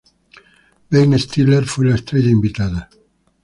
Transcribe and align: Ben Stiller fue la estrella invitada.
Ben 0.91 1.13
Stiller 1.19 1.63
fue 1.63 1.85
la 1.85 1.93
estrella 1.93 2.31
invitada. 2.31 2.89